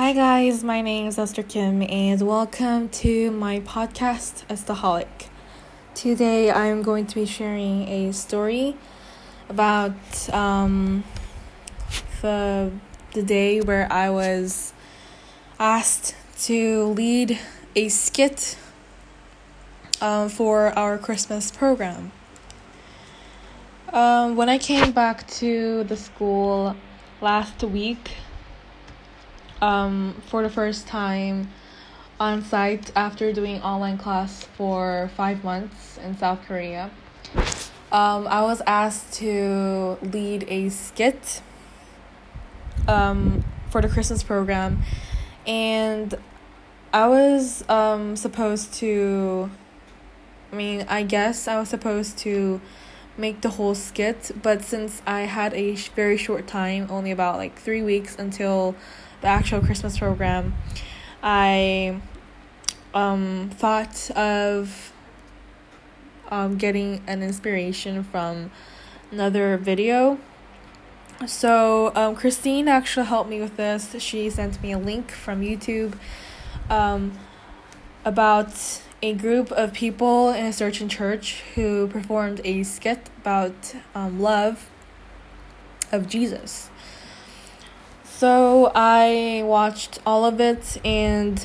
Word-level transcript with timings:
Hi 0.00 0.14
guys, 0.14 0.64
my 0.64 0.80
name 0.80 1.08
is 1.08 1.18
Esther 1.18 1.42
Kim 1.42 1.82
and 1.82 2.22
welcome 2.22 2.88
to 2.88 3.30
my 3.32 3.60
podcast 3.60 4.46
Estaholic. 4.46 5.28
Today 5.94 6.50
I'm 6.50 6.80
going 6.80 7.06
to 7.06 7.14
be 7.16 7.26
sharing 7.26 7.86
a 7.86 8.10
story 8.14 8.78
about 9.50 9.92
um, 10.32 11.04
the 12.22 12.72
the 13.12 13.22
day 13.22 13.60
where 13.60 13.92
I 13.92 14.08
was 14.08 14.72
asked 15.58 16.16
to 16.44 16.84
lead 16.84 17.38
a 17.76 17.90
skit 17.90 18.56
um, 20.00 20.30
for 20.30 20.68
our 20.78 20.96
Christmas 20.96 21.50
program. 21.50 22.10
Um, 23.92 24.34
when 24.34 24.48
I 24.48 24.56
came 24.56 24.92
back 24.92 25.28
to 25.40 25.84
the 25.84 25.98
school 25.98 26.74
last 27.20 27.62
week, 27.62 28.12
um, 29.60 30.20
for 30.26 30.42
the 30.42 30.50
first 30.50 30.86
time 30.86 31.50
on 32.18 32.42
site 32.42 32.92
after 32.94 33.32
doing 33.32 33.62
online 33.62 33.96
class 33.96 34.44
for 34.44 35.10
five 35.16 35.42
months 35.42 35.98
in 35.98 36.16
South 36.16 36.42
Korea, 36.46 36.90
um, 37.92 38.26
I 38.28 38.42
was 38.42 38.62
asked 38.66 39.14
to 39.14 39.98
lead 40.02 40.44
a 40.48 40.68
skit 40.68 41.42
um, 42.86 43.44
for 43.70 43.80
the 43.80 43.88
Christmas 43.88 44.22
program, 44.22 44.82
and 45.46 46.14
I 46.92 47.08
was 47.08 47.68
um, 47.68 48.16
supposed 48.16 48.74
to. 48.74 49.50
I 50.52 50.56
mean, 50.56 50.84
I 50.88 51.04
guess 51.04 51.46
I 51.46 51.58
was 51.60 51.68
supposed 51.68 52.18
to 52.18 52.60
make 53.16 53.40
the 53.40 53.50
whole 53.50 53.74
skit, 53.74 54.32
but 54.42 54.62
since 54.62 55.00
I 55.06 55.22
had 55.22 55.54
a 55.54 55.74
very 55.74 56.16
short 56.16 56.46
time, 56.48 56.88
only 56.90 57.12
about 57.12 57.36
like 57.36 57.56
three 57.56 57.82
weeks 57.82 58.16
until 58.18 58.74
the 59.20 59.26
actual 59.26 59.60
Christmas 59.60 59.98
program, 59.98 60.54
I 61.22 62.00
um, 62.94 63.50
thought 63.52 64.10
of 64.12 64.92
um, 66.30 66.56
getting 66.56 67.02
an 67.06 67.22
inspiration 67.22 68.02
from 68.04 68.50
another 69.10 69.56
video. 69.56 70.18
So, 71.26 71.92
um, 71.94 72.16
Christine 72.16 72.66
actually 72.66 73.06
helped 73.06 73.28
me 73.28 73.40
with 73.40 73.56
this. 73.56 73.94
She 73.98 74.30
sent 74.30 74.62
me 74.62 74.72
a 74.72 74.78
link 74.78 75.10
from 75.10 75.42
YouTube 75.42 75.94
um, 76.70 77.18
about 78.04 78.80
a 79.02 79.12
group 79.14 79.50
of 79.52 79.72
people 79.72 80.30
in 80.30 80.46
a 80.46 80.52
certain 80.52 80.88
church 80.88 81.42
who 81.54 81.88
performed 81.88 82.40
a 82.44 82.62
skit 82.62 83.10
about 83.18 83.74
um, 83.94 84.20
love 84.20 84.70
of 85.92 86.08
Jesus. 86.08 86.70
So 88.20 88.70
I 88.74 89.42
watched 89.46 89.98
all 90.04 90.26
of 90.26 90.42
it 90.42 90.76
and 90.84 91.42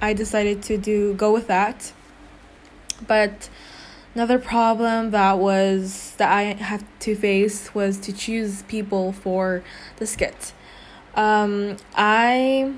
I 0.00 0.14
decided 0.14 0.62
to 0.62 0.78
do 0.78 1.12
go 1.12 1.30
with 1.30 1.46
that. 1.48 1.92
But 3.06 3.50
another 4.14 4.38
problem 4.38 5.10
that 5.10 5.36
was 5.38 6.14
that 6.16 6.32
I 6.32 6.54
had 6.54 6.86
to 7.00 7.14
face 7.14 7.74
was 7.74 7.98
to 7.98 8.14
choose 8.14 8.62
people 8.62 9.12
for 9.12 9.62
the 9.96 10.06
skit. 10.06 10.54
Um, 11.16 11.76
I 11.94 12.72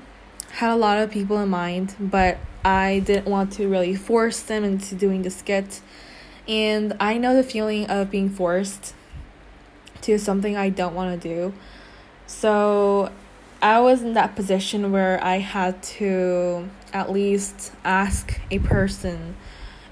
had 0.51 0.73
a 0.73 0.75
lot 0.75 0.97
of 0.97 1.09
people 1.09 1.39
in 1.39 1.47
mind, 1.47 1.95
but 1.97 2.37
I 2.65 2.99
didn't 3.05 3.27
want 3.27 3.53
to 3.53 3.69
really 3.69 3.95
force 3.95 4.41
them 4.41 4.65
into 4.65 4.95
doing 4.95 5.21
the 5.21 5.29
skit. 5.29 5.79
And 6.45 6.91
I 6.99 7.17
know 7.17 7.33
the 7.37 7.43
feeling 7.43 7.89
of 7.89 8.11
being 8.11 8.29
forced 8.29 8.93
to 10.01 10.19
something 10.19 10.57
I 10.57 10.67
don't 10.67 10.93
want 10.93 11.21
to 11.21 11.29
do. 11.29 11.53
So 12.27 13.11
I 13.61 13.79
was 13.79 14.01
in 14.01 14.13
that 14.13 14.35
position 14.35 14.91
where 14.91 15.23
I 15.23 15.37
had 15.37 15.81
to 15.83 16.69
at 16.93 17.11
least 17.11 17.71
ask 17.83 18.39
a 18.51 18.59
person, 18.59 19.35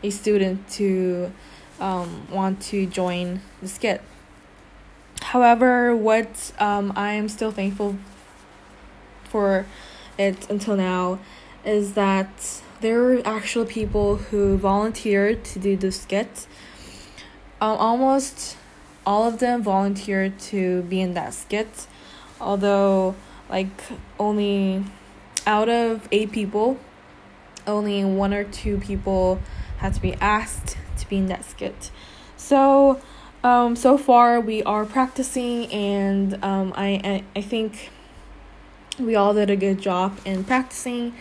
a 0.04 0.10
student, 0.10 0.70
to 0.72 1.32
um, 1.80 2.28
want 2.30 2.62
to 2.64 2.86
join 2.86 3.42
the 3.62 3.68
skit. 3.68 4.02
However, 5.22 5.96
what 5.96 6.52
um, 6.60 6.94
I 6.96 7.14
am 7.14 7.30
still 7.30 7.52
thankful 7.52 7.98
for 9.24 9.66
it 10.18 10.50
until 10.50 10.76
now 10.76 11.20
is 11.66 11.94
that 11.94 12.62
there 12.82 13.02
were 13.02 13.22
actual 13.26 13.66
people 13.66 14.18
who 14.18 14.58
volunteered 14.58 15.44
to 15.46 15.60
do 15.60 15.76
the 15.76 15.92
skit. 15.92 16.48
Um, 17.62 17.78
almost 17.78 18.58
all 19.06 19.28
of 19.28 19.40
them 19.40 19.64
volunteered 19.64 20.38
to 20.40 20.84
be 20.84 21.02
in 21.02 21.14
that 21.14 21.34
skit, 21.34 21.88
although 22.40 23.16
like 23.50 23.70
only 24.20 24.84
out 25.46 25.70
of 25.70 26.08
eight 26.12 26.32
people, 26.32 26.80
only 27.68 28.04
one 28.04 28.34
or 28.34 28.44
two 28.44 28.78
people 28.78 29.40
had 29.78 29.94
to 29.94 30.02
be 30.02 30.14
asked 30.16 30.78
to 30.98 31.10
be 31.10 31.18
in 31.18 31.28
that 31.28 31.46
skit. 31.46 31.92
So, 32.38 33.02
um, 33.44 33.76
so 33.76 33.98
far 33.98 34.40
we 34.40 34.64
are 34.64 34.86
practicing, 34.86 35.72
and 35.72 36.44
um, 36.44 36.74
I, 36.76 37.02
I 37.04 37.24
I 37.40 37.42
think 37.42 37.92
we 39.00 39.16
all 39.16 39.34
did 39.34 39.50
a 39.50 39.56
good 39.56 39.80
job 39.80 40.20
in 40.26 40.44
practicing. 40.44 41.14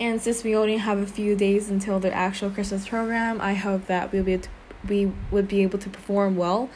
And 0.00 0.22
since 0.22 0.44
we 0.44 0.54
only 0.54 0.76
have 0.76 0.98
a 0.98 1.06
few 1.06 1.34
days 1.34 1.68
until 1.68 1.98
the 1.98 2.12
actual 2.14 2.50
Christmas 2.50 2.86
program, 2.86 3.40
I 3.40 3.54
hope 3.54 3.86
that 3.86 4.12
we'll 4.12 4.22
be 4.22 4.40
we 4.88 5.12
would 5.30 5.48
be 5.48 5.62
able 5.62 5.78
to 5.80 5.90
perform 5.90 6.36
well 6.36 6.70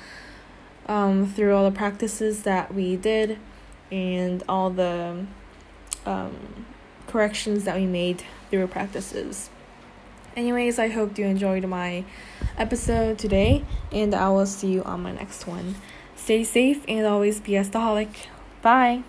um, 0.87 1.27
through 1.27 1.55
all 1.55 1.71
the 1.71 1.77
practices 1.77 2.43
that 2.43 2.75
we 2.75 2.97
did 2.97 3.39
and 3.93 4.43
all 4.49 4.71
the 4.71 5.25
um, 6.07 6.67
corrections 7.07 7.65
that 7.65 7.77
we 7.77 7.87
made 7.87 8.25
through 8.51 8.67
practices. 8.67 9.51
Anyways, 10.35 10.79
I 10.79 10.89
hope 10.89 11.19
you 11.19 11.27
enjoyed 11.27 11.65
my 11.67 12.05
episode 12.57 13.19
today, 13.19 13.65
and 13.93 14.15
I 14.15 14.31
will 14.31 14.47
see 14.47 14.73
you 14.73 14.83
on 14.83 15.03
my 15.03 15.13
next 15.13 15.47
one. 15.47 15.77
Stay 16.17 16.43
safe 16.43 16.85
and 16.89 17.07
always 17.07 17.39
be 17.39 17.57
a 17.57 17.65
staholic. 17.65 18.09
Bye. 18.63 19.03